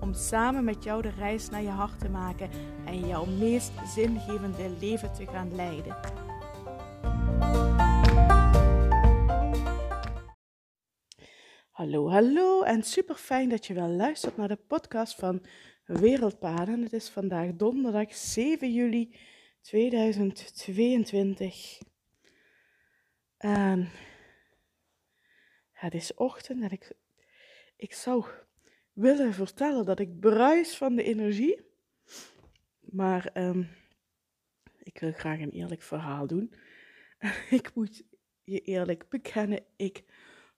[0.00, 2.50] Om samen met jou de reis naar je hart te maken
[2.86, 5.96] en jouw meest zingevende leven te gaan leiden.
[11.70, 15.44] Hallo, hallo en super fijn dat je wel luistert naar de podcast van
[15.84, 16.82] Wereldpaden.
[16.82, 19.16] Het is vandaag donderdag 7 juli
[19.60, 21.78] 2022.
[23.36, 23.90] En
[25.72, 26.92] het is ochtend en ik,
[27.76, 28.24] ik zou
[29.00, 31.60] willen vertellen dat ik bruis van de energie.
[32.80, 33.64] Maar ehm,
[34.82, 36.54] ik wil graag een eerlijk verhaal doen.
[37.60, 38.02] ik moet
[38.44, 40.04] je eerlijk bekennen, ik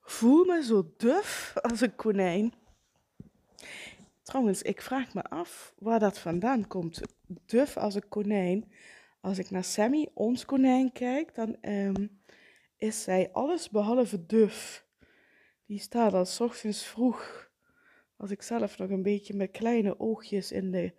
[0.00, 2.52] voel me zo duf als een konijn.
[4.22, 7.00] Trouwens, ik vraag me af waar dat vandaan komt.
[7.26, 8.72] Duf als een konijn.
[9.20, 12.06] Als ik naar Sammy, ons konijn, kijk, dan ehm,
[12.76, 14.86] is zij alles behalve duf.
[15.66, 17.50] Die staat al ochtends vroeg,
[18.22, 20.92] als ik zelf nog een beetje met kleine oogjes in de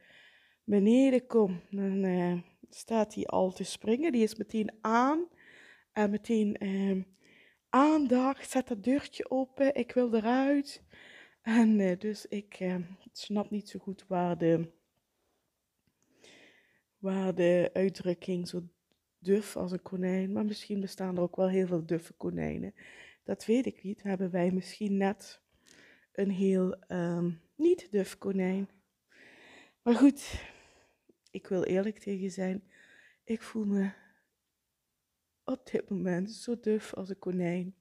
[0.64, 4.12] beneden kom, dan uh, staat hij al te springen.
[4.12, 5.28] Die is meteen aan
[5.92, 7.04] en meteen uh,
[7.70, 10.84] aandacht, zet dat deurtje open, ik wil eruit.
[11.42, 12.66] En uh, dus ik
[13.12, 14.72] snap niet zo goed waar de,
[16.98, 18.62] waar de uitdrukking zo
[19.20, 22.74] duf als een konijn, maar misschien bestaan er ook wel heel veel duffe konijnen.
[23.24, 24.04] Dat weet ik niet.
[24.04, 25.43] Hebben wij misschien net
[26.14, 28.70] een heel um, niet duf konijn.
[29.82, 30.42] Maar goed,
[31.32, 32.64] ik wil eerlijk tegen zijn.
[33.24, 33.92] Ik voel me
[35.44, 37.76] op dit moment zo duf als een konijn.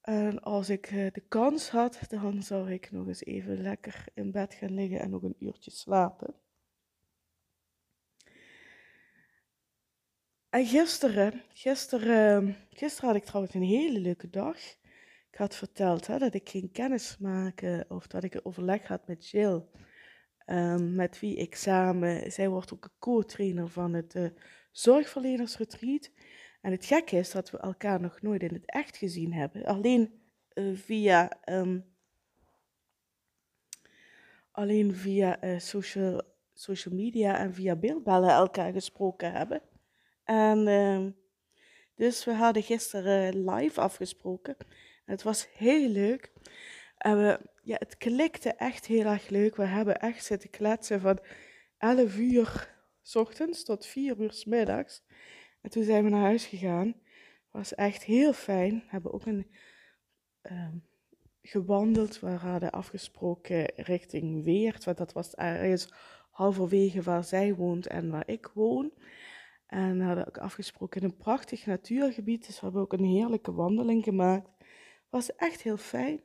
[0.00, 4.30] En als ik eh, de kans had, dan zou ik nog eens even lekker in
[4.30, 6.34] bed gaan liggen en nog een uurtje slapen.
[10.48, 14.58] En gisteren, gisteren, gisteren had ik trouwens een hele leuke dag.
[15.36, 19.06] Ik had verteld hè, dat ik geen kennis maken of dat ik een overleg had
[19.06, 19.62] met Jill.
[20.46, 24.28] Um, met wie ik samen, zij wordt ook een co-trainer van het uh,
[24.70, 26.10] zorgverlenersretreat.
[26.60, 29.64] En het gekke is dat we elkaar nog nooit in het echt gezien hebben.
[29.64, 30.20] Alleen
[30.54, 31.84] uh, via, um,
[34.50, 36.22] alleen via uh, social,
[36.54, 39.62] social media en via beeldbellen elkaar gesproken hebben.
[40.24, 41.06] En uh,
[41.94, 44.56] dus we hadden gisteren live afgesproken.
[45.06, 46.32] Het was heel leuk.
[46.98, 49.56] En we, ja, het klikte echt heel erg leuk.
[49.56, 51.18] We hebben echt zitten kletsen van
[51.78, 55.02] 11 uur s ochtends tot 4 uur s middags.
[55.60, 56.94] En toen zijn we naar huis gegaan.
[57.50, 58.74] Was echt heel fijn.
[58.74, 59.50] We hebben ook een,
[60.42, 60.68] uh,
[61.42, 62.20] gewandeld.
[62.20, 64.84] We hadden afgesproken richting Weert.
[64.84, 65.92] Want dat was ergens
[66.30, 68.92] halverwege waar zij woont en waar ik woon.
[69.66, 72.46] En we hadden ook afgesproken in een prachtig natuurgebied.
[72.46, 74.55] Dus we hebben ook een heerlijke wandeling gemaakt.
[75.08, 76.20] Was echt heel fijn.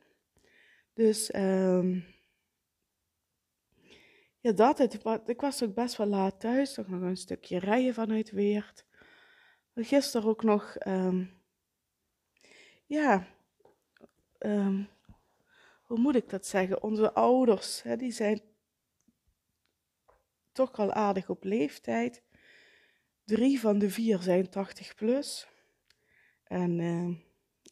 [0.94, 2.04] Dus um,
[4.40, 4.78] ja, dat.
[4.78, 6.74] Het, ik was ook best wel laat thuis.
[6.74, 8.84] Toch nog een stukje rijden vanuit Weert.
[9.74, 11.42] Gisteren ook nog, um,
[12.86, 13.26] ja,
[14.38, 14.88] um,
[15.82, 16.82] hoe moet ik dat zeggen?
[16.82, 18.40] Onze ouders, hè, die zijn
[20.52, 22.22] toch al aardig op leeftijd.
[23.24, 25.48] Drie van de vier zijn 80 plus.
[26.44, 27.16] En uh,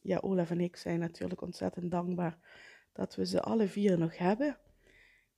[0.01, 2.39] ja, Olaf en ik zijn natuurlijk ontzettend dankbaar
[2.93, 4.59] dat we ze alle vier nog hebben.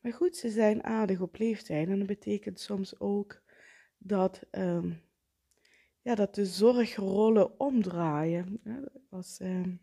[0.00, 1.88] Maar goed, ze zijn aardig op leeftijd.
[1.88, 3.42] En dat betekent soms ook
[3.98, 5.02] dat, um,
[6.00, 8.60] ja, dat de zorgrollen omdraaien.
[9.10, 9.80] Als, um,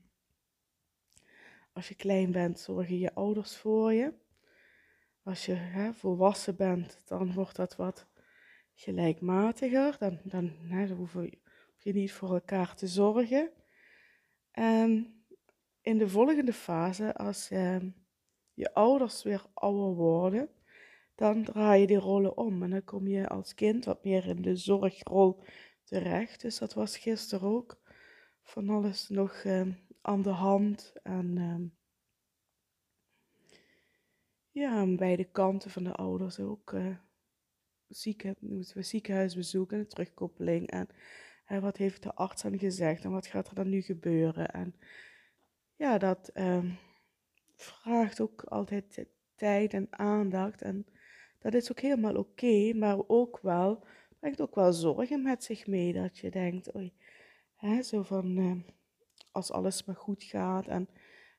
[1.74, 4.14] als je klein bent, zorgen je ouders voor je.
[5.24, 8.08] Als je hè, volwassen bent, dan wordt dat wat
[8.74, 9.96] gelijkmatiger.
[10.00, 11.14] Dan, dan, hè, dan hoef
[11.78, 13.52] je niet voor elkaar te zorgen.
[14.52, 15.24] En
[15.82, 17.82] in de volgende fase, als eh,
[18.54, 20.50] je ouders weer ouder worden,
[21.16, 22.64] dan draai je die rollen om.
[22.64, 25.44] En dan kom je als kind wat meer in de zorgrol
[25.84, 26.42] terecht.
[26.42, 27.82] Dus dat was gisteren ook
[28.44, 29.68] van alles nog eh,
[30.02, 30.94] aan de hand.
[31.04, 31.38] En
[34.52, 36.72] ja, aan beide kanten van de ouders ook.
[36.72, 36.96] Uh,
[37.90, 40.70] zieken, moeten ziekenhuisbezoek en terugkoppeling.
[40.70, 40.88] En
[41.50, 44.48] hè, wat heeft de arts aan gezegd en wat gaat er dan nu gebeuren?
[44.48, 44.76] En
[45.76, 46.78] ja, dat um,
[47.56, 49.06] vraagt ook altijd
[49.36, 50.62] tijd en aandacht.
[50.62, 50.86] En
[51.40, 53.86] dat is ook helemaal oké, maar ook wel
[54.20, 55.94] brengt ook wel zorgen met zich mee.
[55.94, 56.94] Dat je denkt, oei,
[57.56, 58.74] hè, zo van eh,
[59.32, 60.90] als alles maar goed gaat en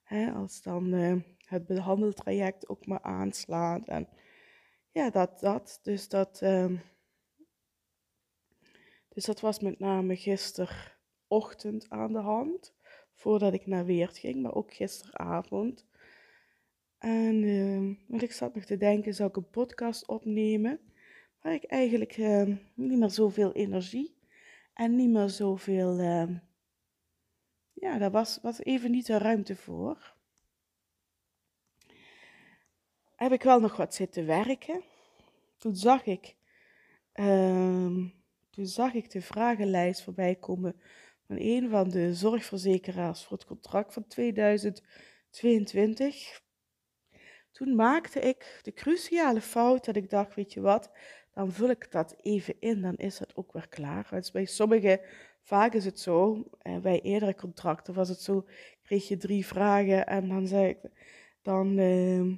[0.03, 3.89] hè, als dan uh, het behandeltraject ook maar aanslaat.
[3.89, 4.09] En
[4.91, 5.81] ja, dat, dat.
[5.83, 6.81] Dus dat, uh,
[9.15, 12.75] dus dat was met name gisterochtend aan de hand,
[13.15, 15.87] voordat ik naar Weert ging, maar ook gisteravond.
[16.99, 17.41] En
[18.07, 20.81] want ik zat nog te denken, zou ik een podcast opnemen?
[21.41, 24.17] Waar ik eigenlijk uh, niet meer zoveel energie
[24.75, 26.01] en niet meer zoveel.
[26.01, 26.29] Uh,
[27.73, 30.15] ja, daar was, was even niet de ruimte voor.
[33.17, 34.83] Heb ik wel nog wat zitten werken.
[35.57, 36.37] Toen zag ik,
[37.13, 38.07] ehm,
[38.51, 40.81] toen zag ik de vragenlijst voorbij komen
[41.27, 46.43] van een van de zorgverzekeraars voor het contract van 2022.
[47.51, 50.91] Toen maakte ik de cruciale fout dat ik dacht, weet je wat,
[51.35, 54.09] dan vul ik dat even in, dan is het ook weer klaar.
[54.11, 55.01] Dus bij sommigen,
[55.43, 58.47] vaak is het zo, eh, bij eerdere contracten was het zo,
[58.83, 60.79] kreeg je drie vragen en dan zei ik,
[61.43, 62.37] dan, uh,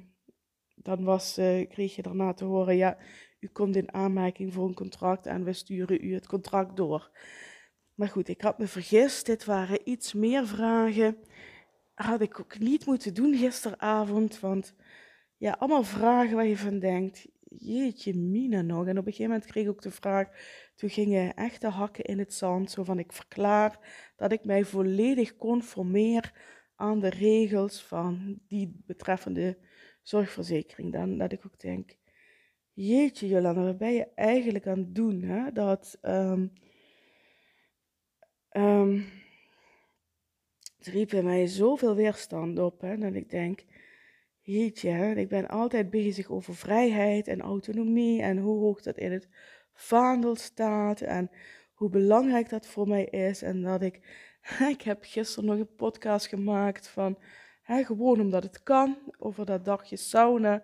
[0.75, 2.97] dan was, uh, kreeg je daarna te horen, ja,
[3.43, 7.11] u komt in aanmerking voor een contract en we sturen u het contract door.
[7.93, 11.17] Maar goed, ik had me vergist, dit waren iets meer vragen.
[11.93, 14.75] Had ik ook niet moeten doen gisteravond, want
[15.37, 18.87] ja, allemaal vragen waar je van denkt, jeetje mina nog.
[18.87, 20.27] En op een gegeven moment kreeg ik ook de vraag,
[20.75, 23.79] toen gingen echte hakken in het zand, zo van ik verklaar
[24.15, 26.33] dat ik mij volledig conformeer
[26.75, 29.57] aan de regels van die betreffende
[30.01, 30.93] zorgverzekering.
[30.93, 31.97] Dan dat ik ook denk,
[32.73, 35.21] jeetje Jolanda, wat ben je eigenlijk aan het doen?
[35.21, 35.51] Hè?
[35.51, 36.51] Dat, um,
[38.51, 39.05] um,
[40.77, 43.63] het riep bij mij zoveel weerstand op, hè, dat ik denk,
[44.41, 49.29] jeetje, ik ben altijd bezig over vrijheid en autonomie en hoe hoog dat in het
[49.73, 51.31] vaandel staat en
[51.73, 53.41] hoe belangrijk dat voor mij is.
[53.41, 53.99] En dat ik,
[54.73, 57.17] ik heb gisteren nog een podcast gemaakt van,
[57.61, 60.63] hè, gewoon omdat het kan, over dat dagje sauna.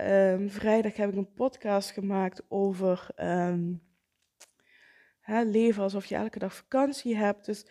[0.00, 3.82] Um, vrijdag heb ik een podcast gemaakt over um,
[5.20, 7.44] hè, leven alsof je elke dag vakantie hebt.
[7.44, 7.66] Dus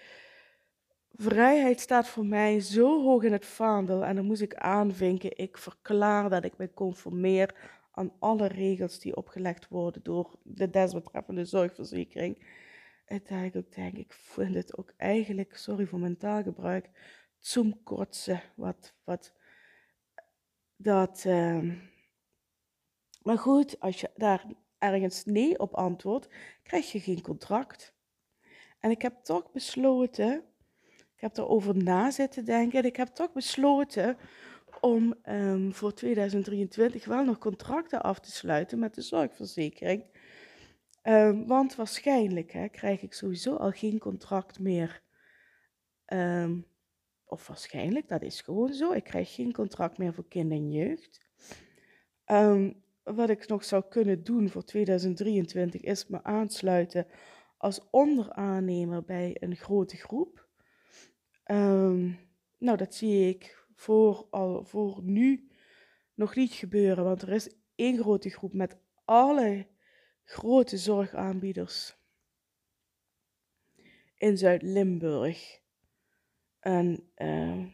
[1.15, 5.37] Vrijheid staat voor mij zo hoog in het vaandel en dan moest ik aanvinken.
[5.37, 7.55] Ik verklaar dat ik me conformeer
[7.91, 12.61] aan alle regels die opgelegd worden door de desbetreffende zorgverzekering.
[13.05, 16.89] Ik ook denk, ik vind het ook eigenlijk, sorry voor mijn taalgebruik,
[17.39, 18.41] zoomkotsen.
[18.55, 19.33] Wat, wat,
[20.75, 21.73] dat, uh...
[23.23, 24.45] maar goed, als je daar
[24.77, 26.27] ergens nee op antwoordt,
[26.63, 27.93] krijg je geen contract.
[28.79, 30.43] En ik heb toch besloten
[31.23, 34.17] heb erover na zitten denken en ik heb toch besloten
[34.81, 40.05] om um, voor 2023 wel nog contracten af te sluiten met de zorgverzekering.
[41.03, 45.01] Um, want waarschijnlijk hè, krijg ik sowieso al geen contract meer.
[46.13, 46.65] Um,
[47.25, 48.91] of waarschijnlijk, dat is gewoon zo.
[48.91, 51.19] Ik krijg geen contract meer voor kind en jeugd.
[53.03, 57.07] Wat ik nog zou kunnen doen voor 2023 is me aansluiten
[57.57, 60.47] als onderaannemer bij een grote groep.
[61.45, 62.19] Um,
[62.57, 65.47] nou, dat zie ik voor, al, voor nu
[66.13, 69.67] nog niet gebeuren, want er is één grote groep met alle
[70.23, 71.95] grote zorgaanbieders
[74.15, 75.61] in Zuid-Limburg.
[76.59, 77.65] En uh,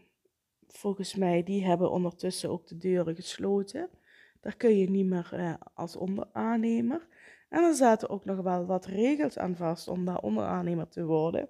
[0.68, 3.90] volgens mij, die hebben ondertussen ook de deuren gesloten.
[4.40, 7.08] Daar kun je niet meer uh, als onderaannemer.
[7.50, 11.50] En er zaten ook nog wel wat regels aan vast om daar onderaannemer te worden.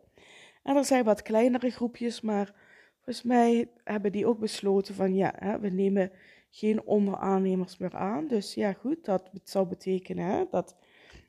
[0.64, 2.54] En er zijn wat kleinere groepjes, maar
[2.96, 6.12] volgens mij hebben die ook besloten van ja, hè, we nemen
[6.50, 8.28] geen onderaannemers meer aan.
[8.28, 10.76] Dus ja, goed, dat zou betekenen hè, dat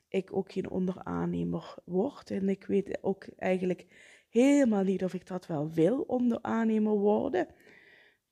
[0.07, 2.31] ik ook geen onderaannemer word.
[2.31, 3.85] En ik weet ook eigenlijk
[4.29, 7.47] helemaal niet of ik dat wel wil, onderaannemer worden.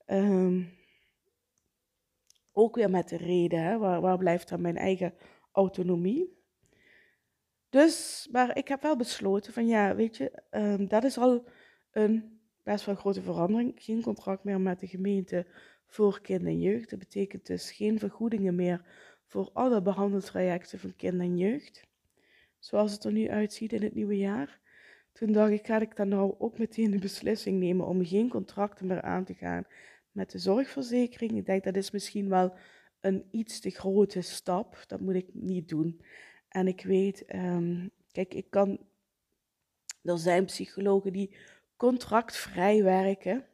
[0.05, 0.78] Um,
[2.59, 5.13] ook weer met de reden, hè, waar, waar blijft dan mijn eigen
[5.51, 6.37] autonomie?
[7.69, 11.47] Dus, maar ik heb wel besloten van ja, weet je, um, dat is al
[11.91, 13.73] een best wel grote verandering.
[13.75, 15.45] Geen contract meer met de gemeente
[15.85, 16.89] voor kind en jeugd.
[16.89, 18.81] Dat betekent dus geen vergoedingen meer
[19.25, 21.87] voor alle behandeltrajecten van kind en jeugd.
[22.59, 24.59] Zoals het er nu uitziet in het nieuwe jaar.
[25.11, 28.87] Toen dacht ik, ga ik dan nou ook meteen de beslissing nemen om geen contracten
[28.87, 29.65] meer aan te gaan
[30.19, 31.37] met de zorgverzekering.
[31.37, 32.53] Ik denk dat is misschien wel
[32.99, 34.83] een iets te grote stap.
[34.87, 36.01] Dat moet ik niet doen.
[36.49, 38.79] En ik weet, ehm, kijk, ik kan,
[40.03, 41.35] er zijn psychologen die
[41.75, 43.45] contractvrij werken.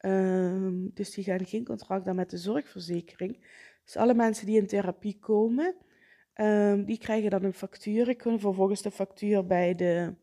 [0.00, 3.46] Um, dus die gaan geen contract aan met de zorgverzekering.
[3.84, 5.76] Dus alle mensen die in therapie komen,
[6.36, 8.08] Ehm, die krijgen dan een factuur.
[8.08, 10.14] Ik kunnen vervolgens de factuur bij de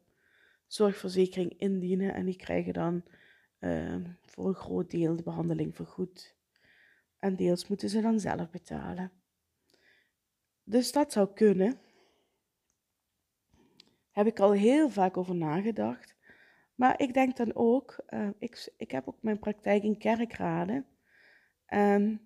[0.68, 2.14] zorgverzekering indienen.
[2.14, 3.04] En die krijgen dan
[3.64, 6.36] ehm, voor een groot deel de behandeling vergoed.
[7.20, 9.12] En deels moeten ze dan zelf betalen.
[10.64, 11.80] Dus dat zou kunnen.
[14.12, 16.16] Heb ik al heel vaak over nagedacht.
[16.76, 20.86] Maar ik denk dan ook, uh, ik, ik heb ook mijn praktijk in kerkraden.
[21.66, 22.22] En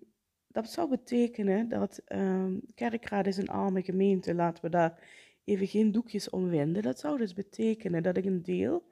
[0.46, 5.08] dat zou betekenen dat um, kerkraden is een arme gemeente, laten we daar
[5.44, 6.82] even geen doekjes om winden.
[6.82, 8.88] Dat zou dus betekenen dat ik een deel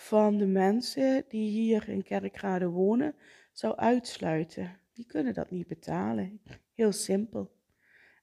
[0.00, 3.14] van de mensen die hier in kerkraden wonen,
[3.52, 4.80] zou uitsluiten.
[4.92, 6.40] Die kunnen dat niet betalen.
[6.74, 7.50] Heel simpel.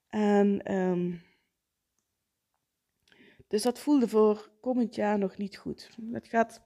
[0.08, 1.22] En um,
[3.48, 5.90] dus dat voelde voor komend jaar nog niet goed.
[6.12, 6.62] Het gaat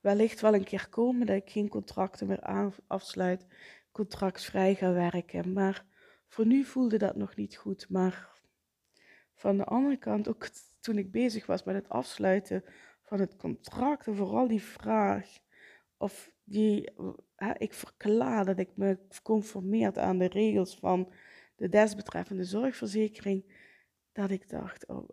[0.00, 3.46] wellicht wel een keer komen dat ik geen contracten meer afsluit,
[3.92, 5.52] contractvrij ga werken.
[5.52, 5.84] Maar
[6.26, 7.88] voor nu voelde dat nog niet goed.
[7.88, 8.28] Maar
[9.34, 10.48] van de andere kant, ook
[10.80, 12.64] toen ik bezig was met het afsluiten
[13.08, 15.38] van het contract, en vooral die vraag
[15.96, 16.90] of die,
[17.36, 21.12] hè, ik verklaar dat ik me conformeer aan de regels van
[21.56, 23.66] de desbetreffende zorgverzekering,
[24.12, 25.08] dat ik dacht, oh,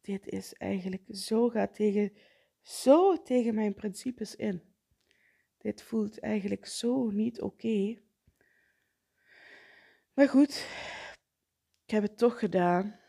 [0.00, 2.12] dit is eigenlijk zo gaat tegen,
[2.60, 4.62] zo tegen mijn principes in.
[5.58, 7.98] Dit voelt eigenlijk zo niet oké.
[10.14, 10.66] Maar goed,
[11.84, 13.00] ik heb het toch gedaan.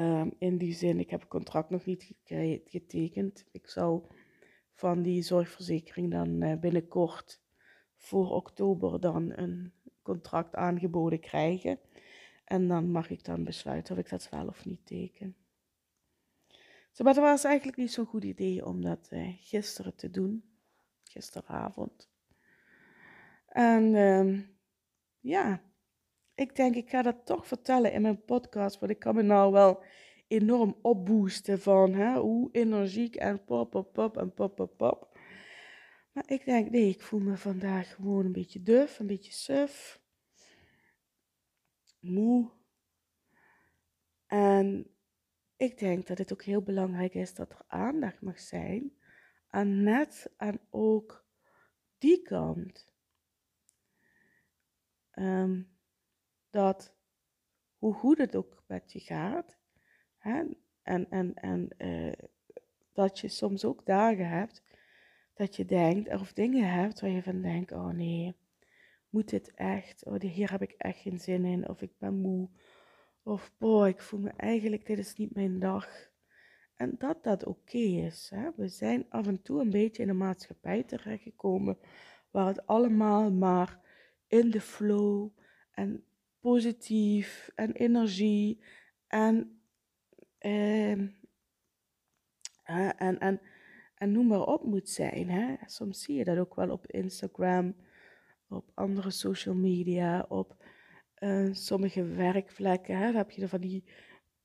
[0.00, 2.12] Um, in die zin, ik heb het contract nog niet
[2.64, 3.44] getekend.
[3.50, 4.02] Ik zou
[4.72, 7.40] van die zorgverzekering dan uh, binnenkort
[7.96, 11.78] voor oktober dan een contract aangeboden krijgen.
[12.44, 15.36] En dan mag ik dan besluiten of ik dat wel of niet teken.
[16.92, 20.44] Zo, maar het was eigenlijk niet zo'n goed idee om dat uh, gisteren te doen.
[21.02, 22.08] Gisteravond.
[23.46, 24.40] En uh,
[25.20, 25.62] ja,
[26.38, 28.78] ik denk ik ga dat toch vertellen in mijn podcast.
[28.78, 29.82] Want ik kan me nou wel
[30.28, 35.18] enorm opboosten van hè, hoe energiek en pop, pop, pop en pop, pop, pop.
[36.12, 40.00] Maar ik denk, nee, ik voel me vandaag gewoon een beetje duf, een beetje suf
[42.00, 42.50] moe.
[44.26, 44.90] En
[45.56, 48.92] ik denk dat het ook heel belangrijk is dat er aandacht mag zijn
[49.48, 51.26] aan net aan ook
[51.98, 52.88] die kant.
[55.10, 55.62] Ehm,
[56.50, 56.94] dat
[57.78, 59.58] hoe goed het ook met je gaat,
[60.18, 60.42] hè,
[60.82, 62.12] en, en, en uh,
[62.92, 64.62] dat je soms ook dagen hebt
[65.34, 68.36] dat je denkt, of dingen hebt waar je van denkt, oh nee,
[69.10, 70.04] moet dit echt?
[70.04, 71.68] Oh, hier heb ik echt geen zin in.
[71.68, 72.48] Of ik ben moe.
[73.22, 76.10] Of boh, ik voel me eigenlijk, dit is niet mijn dag.
[76.76, 78.30] En dat dat oké is.
[78.34, 78.50] Hè?
[78.56, 81.78] We zijn af en toe een beetje in een maatschappij terechtgekomen
[82.30, 83.80] waar het allemaal maar
[84.26, 85.30] in de flow
[85.70, 86.04] en
[86.40, 88.60] positief en energie
[89.06, 89.60] en,
[90.38, 90.90] eh,
[92.62, 93.40] en, en,
[93.94, 95.30] en noem maar op moet zijn.
[95.30, 95.54] Hè?
[95.66, 97.74] Soms zie je dat ook wel op Instagram
[98.48, 100.64] op andere social media, op
[101.18, 102.96] uh, sommige werkvlekken.
[102.96, 103.84] Hè, dan heb je er van die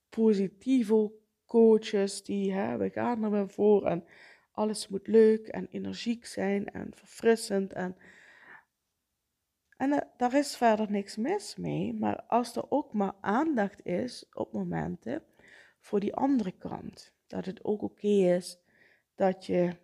[0.10, 1.12] positieve
[1.46, 4.04] coaches die, hè, we gaan er weer voor en
[4.52, 7.74] alles moet leuk en energiek zijn en verfrissend.
[7.74, 7.96] En,
[9.84, 14.30] en uh, daar is verder niks mis mee, maar als er ook maar aandacht is
[14.34, 15.24] op momenten
[15.80, 18.58] voor die andere kant, dat het ook oké is
[19.16, 19.76] dat je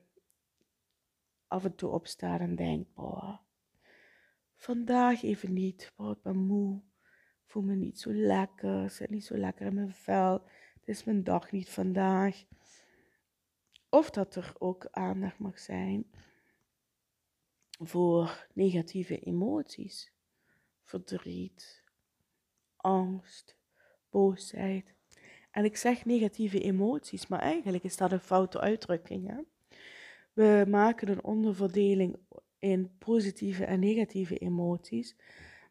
[1.48, 3.38] af en toe opstaat en denkt, boah,
[4.60, 6.82] Vandaag even niet, want ik ben moe.
[7.46, 8.90] voel me niet zo lekker.
[8.90, 10.34] Zit niet zo lekker in mijn vel.
[10.80, 12.44] Het is mijn dag niet vandaag.
[13.90, 16.06] Of dat er ook aandacht mag zijn
[17.80, 20.12] voor negatieve emoties.
[20.84, 21.84] Verdriet,
[22.76, 23.56] angst,
[24.10, 24.94] boosheid.
[25.52, 29.46] En ik zeg negatieve emoties, maar eigenlijk is dat een foute uitdrukking.
[30.34, 32.16] We maken een onderverdeling
[32.60, 35.16] in positieve en negatieve emoties,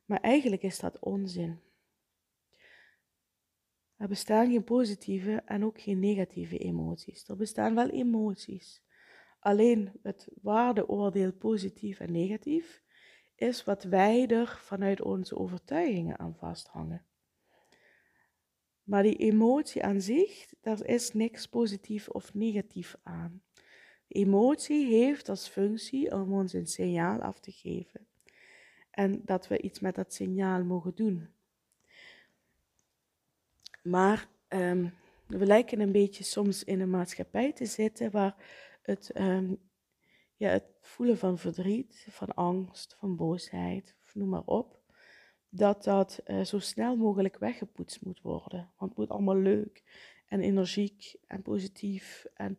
[0.04, 1.60] maar eigenlijk is dat onzin.
[3.96, 7.28] Er bestaan geen positieve en ook geen negatieve emoties.
[7.28, 8.82] Er bestaan wel emoties.
[9.48, 12.82] Alleen het waardeoordeel positief en negatief
[13.34, 17.04] is wat wij er vanuit onze overtuigingen aan vasthangen.
[18.82, 23.42] Maar die emotie aan zich, daar is niks positief of negatief aan.
[24.08, 28.06] Emotie heeft als functie om ons een signaal af te geven.
[28.90, 31.28] En dat we iets met dat signaal mogen doen.
[33.82, 34.94] Maar um,
[35.26, 39.58] we lijken een beetje soms in een maatschappij te zitten waar het, um,
[40.36, 44.80] ja, het voelen van verdriet, van angst, van boosheid, noem maar op,
[45.48, 48.70] dat dat eh, zo snel mogelijk weggepoetst moet worden.
[48.76, 49.82] Want het moet allemaal leuk
[50.26, 52.58] en energiek en positief en,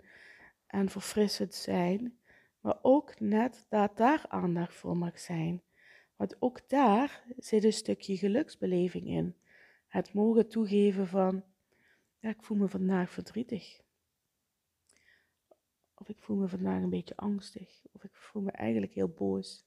[0.67, 2.17] en verfrissend zijn.
[2.59, 5.61] Maar ook net dat daar aandacht voor mag zijn.
[6.15, 9.35] Want ook daar zit een stukje geluksbeleving in.
[9.87, 11.43] Het mogen toegeven van,
[12.19, 13.81] ik voel me vandaag verdrietig.
[15.99, 17.85] Of ik voel me vandaag een beetje angstig.
[17.91, 19.65] Of ik voel me eigenlijk heel boos.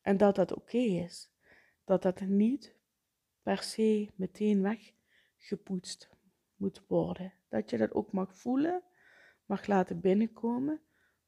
[0.00, 1.30] En dat dat oké is.
[1.84, 2.76] Dat dat niet
[3.42, 6.10] per se meteen weggepoetst
[6.56, 7.32] moet worden.
[7.48, 8.82] Dat je dat ook mag voelen,
[9.46, 10.80] mag laten binnenkomen,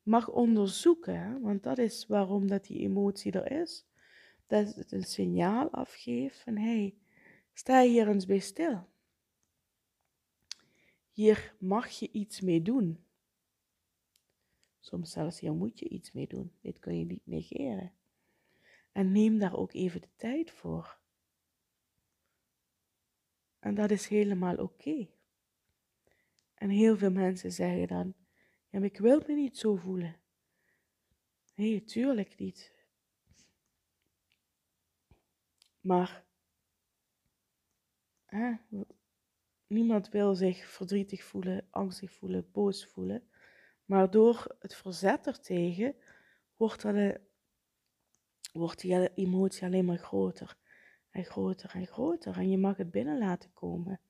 [0.02, 1.40] mag onderzoeken.
[1.40, 3.86] Want dat is waarom dat die emotie er is.
[4.46, 6.94] Dat het een signaal afgeeft van hé, hey,
[7.52, 8.86] sta hier eens bij stil.
[11.10, 13.04] Hier mag je iets mee doen.
[14.84, 16.52] Soms zelfs hier moet je iets mee doen.
[16.60, 17.92] Dit kun je niet negeren.
[18.92, 20.98] En neem daar ook even de tijd voor.
[23.58, 25.08] En dat is helemaal oké.
[26.54, 28.14] En heel veel mensen zeggen dan:
[28.70, 30.16] Ja, ik wil me niet zo voelen.
[31.54, 32.72] Nee, tuurlijk niet.
[35.80, 36.24] Maar
[39.66, 43.28] niemand wil zich verdrietig voelen, angstig voelen, boos voelen.
[43.84, 45.96] Maar door het verzet ertegen
[46.56, 47.18] wordt, dat
[48.52, 50.56] wordt die emotie alleen maar groter
[51.10, 52.36] en groter en groter.
[52.36, 54.00] En je mag het binnen laten komen.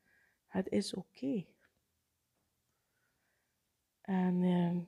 [0.47, 1.47] Het is oké.
[4.00, 4.83] En uh,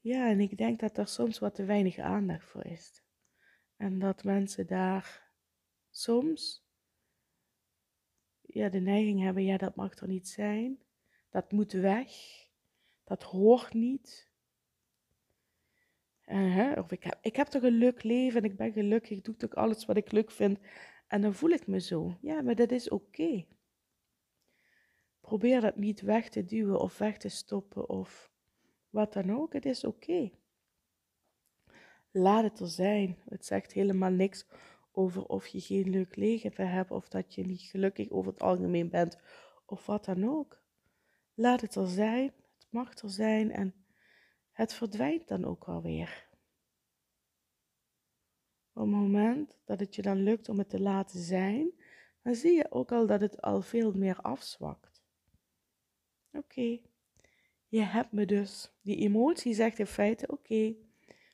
[0.00, 3.02] ja, en ik denk dat er soms wat te weinig aandacht voor is.
[3.76, 5.32] En dat mensen daar
[5.90, 6.66] soms
[8.40, 10.78] ja, de neiging hebben, ja, dat mag er niet zijn.
[11.30, 12.10] Dat moet weg.
[13.08, 14.30] Dat hoort niet.
[16.76, 19.36] Of ik heb, ik heb toch een leuk leven en ik ben gelukkig, ik doe
[19.36, 20.58] toch alles wat ik leuk vind.
[21.06, 22.18] En dan voel ik me zo.
[22.20, 23.46] Ja, maar dat is oké.
[25.20, 28.30] Probeer dat niet weg te duwen of weg te stoppen of
[28.90, 29.52] wat dan ook.
[29.52, 30.30] Het is oké.
[32.10, 33.18] Laat het er zijn.
[33.28, 34.46] Het zegt helemaal niks
[34.92, 38.88] over of je geen leuk leven hebt of dat je niet gelukkig over het algemeen
[38.88, 39.18] bent
[39.66, 40.62] of wat dan ook.
[41.34, 42.32] Laat het er zijn.
[42.68, 43.74] Mag er zijn en
[44.52, 46.28] het verdwijnt dan ook alweer.
[48.72, 51.72] Op het moment dat het je dan lukt om het te laten zijn,
[52.22, 55.02] dan zie je ook al dat het al veel meer afzwakt.
[56.32, 56.80] Oké,
[57.68, 58.72] je hebt me dus.
[58.82, 60.74] Die emotie zegt in feite oké.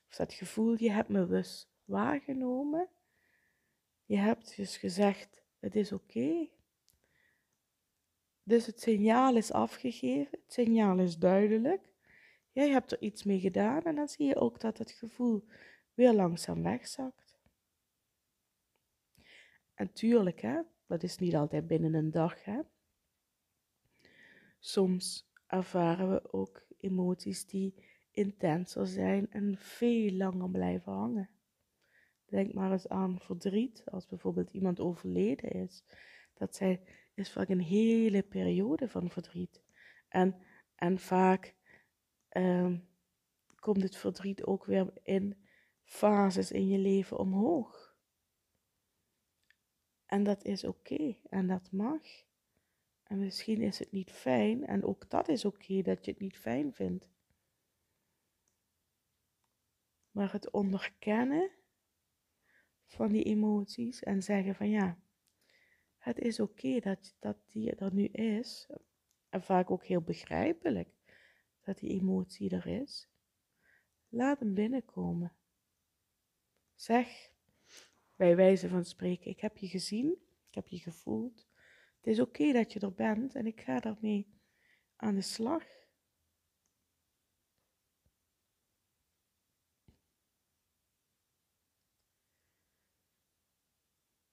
[0.08, 2.88] Of dat gevoel, je hebt me dus waargenomen.
[4.04, 6.48] Je hebt dus gezegd, het is oké.
[8.44, 11.92] Dus het signaal is afgegeven, het signaal is duidelijk.
[12.52, 15.44] Jij hebt er iets mee gedaan en dan zie je ook dat het gevoel
[15.94, 17.38] weer langzaam wegzakt.
[19.74, 22.44] En tuurlijk, hè, dat is niet altijd binnen een dag.
[22.44, 22.60] Hè.
[24.58, 27.74] Soms ervaren we ook emoties die
[28.10, 31.30] intenser zijn en veel langer blijven hangen.
[32.26, 35.84] Denk maar eens aan verdriet, als bijvoorbeeld iemand overleden is.
[36.34, 36.80] Dat zij,
[37.14, 39.62] is vaak een hele periode van verdriet.
[40.08, 40.36] En,
[40.74, 41.54] en vaak
[42.34, 42.78] Ehm,
[43.58, 45.36] komt het verdriet ook weer in
[45.84, 47.96] fases in je leven omhoog.
[50.06, 52.02] En dat is oké en dat mag.
[53.02, 56.38] En misschien is het niet fijn en ook dat is oké dat je het niet
[56.38, 57.10] fijn vindt.
[60.10, 61.50] Maar het onderkennen
[62.86, 64.98] van die emoties en zeggen van ja,
[66.04, 68.68] het is oké dat, dat die er nu is.
[69.28, 70.88] En vaak ook heel begrijpelijk
[71.62, 73.08] dat die emotie er is.
[74.08, 75.36] Laat hem binnenkomen.
[76.74, 77.30] Zeg,
[78.16, 81.48] bij wijze van spreken, ik heb je gezien, ik heb je gevoeld.
[81.96, 84.40] Het is oké dat je er bent en ik ga daarmee
[84.96, 85.64] aan de slag.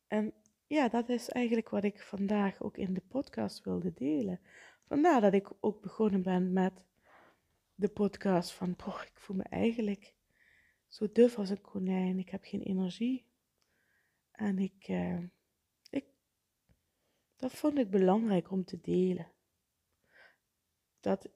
[0.07, 0.40] En
[0.71, 4.39] ja, dat is eigenlijk wat ik vandaag ook in de podcast wilde delen.
[4.87, 6.73] Vandaar dat ik ook begonnen ben met
[7.75, 10.15] de podcast van, boh, ik voel me eigenlijk
[10.87, 12.19] zo duf als een konijn.
[12.19, 13.25] Ik heb geen energie.
[14.31, 15.23] En ik, uh,
[15.89, 16.05] ik,
[17.35, 19.31] dat vond ik belangrijk om te delen.
[20.99, 21.29] Dat,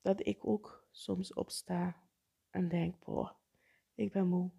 [0.00, 2.02] dat ik ook soms opsta
[2.50, 3.30] en denk, boh,
[3.94, 4.50] ik ben moe.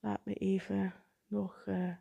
[0.00, 0.94] Laat me even
[1.26, 1.96] nog uh,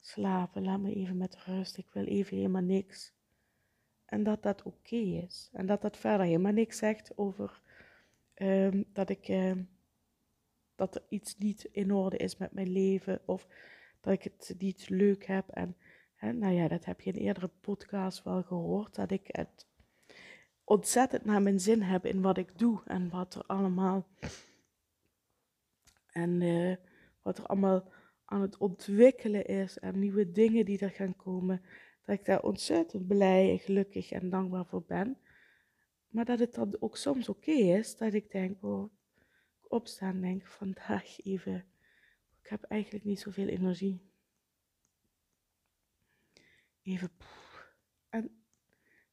[0.00, 0.64] slapen.
[0.64, 1.76] Laat me even met rust.
[1.76, 3.12] Ik wil even helemaal niks.
[4.04, 5.50] En dat dat oké is.
[5.52, 7.62] En dat dat verder helemaal niks zegt over
[8.34, 9.28] um, dat ik.
[9.28, 9.68] Um,
[10.80, 13.46] dat er iets niet in orde is met mijn leven of
[14.00, 15.48] dat ik het niet leuk heb.
[15.48, 15.76] En
[16.20, 19.66] nou ja, dat heb je in eerdere podcasts wel gehoord, dat ik het
[20.64, 24.06] ontzettend naar mijn zin heb in wat ik doe en wat er allemaal
[26.06, 26.76] en uh,
[27.22, 27.92] wat er allemaal
[28.30, 31.62] aan het ontwikkelen is en nieuwe dingen die er gaan komen,
[32.04, 35.18] dat ik daar ontzettend blij en gelukkig en dankbaar voor ben.
[36.08, 38.92] Maar dat het dan ook soms oké is dat ik denk, oh,
[39.60, 41.64] opstaan denk vandaag even,
[42.42, 44.00] ik heb eigenlijk niet zoveel energie.
[46.82, 47.10] Even,
[48.08, 48.42] en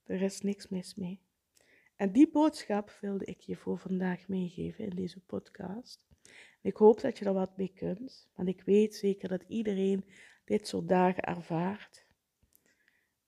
[0.04, 1.22] er is niks mis mee.
[1.96, 6.06] En die boodschap wilde ik je voor vandaag meegeven in deze podcast.
[6.62, 10.06] Ik hoop dat je er wat mee kunt, want ik weet zeker dat iedereen
[10.46, 12.06] dit soort dagen ervaart.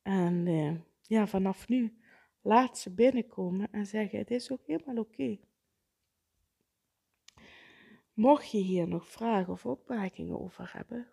[0.01, 1.97] En uh, ja, vanaf nu
[2.41, 5.39] laat ze binnenkomen en zeggen: Het is ook helemaal oké.
[8.13, 11.07] Mocht je hier nog vragen of opmerkingen over hebben,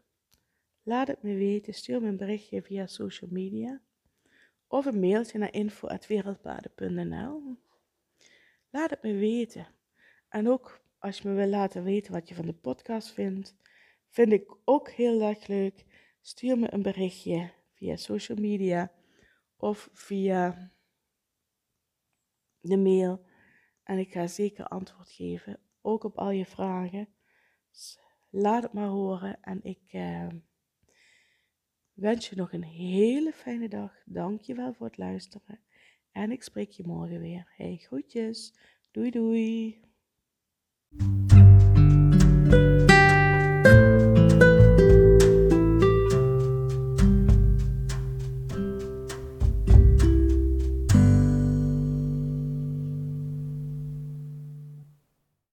[0.83, 1.75] laat het me weten.
[1.75, 3.81] Stuur me een berichtje via social media
[4.67, 7.57] of een mailtje naar info.wereldpaden.nl.
[8.71, 9.67] Laat het me weten.
[10.29, 13.57] En ook als je me wil laten weten wat je van de podcast vindt,
[14.09, 15.85] vind ik ook heel erg leuk.
[16.21, 18.93] Stuur me een berichtje via social media
[19.57, 20.73] of via
[22.61, 23.25] de mail.
[23.83, 27.09] En ik ga zeker antwoord geven, ook op al je vragen.
[28.31, 30.29] Laat het maar horen en ik eh,
[31.93, 33.93] wens je nog een hele fijne dag.
[34.05, 35.61] Dank je wel voor het luisteren.
[36.13, 37.53] En ik spreek je morgen weer.
[37.57, 38.59] Hey, groetjes.
[38.91, 39.86] Doei doei.
[40.99, 42.86] ピッ!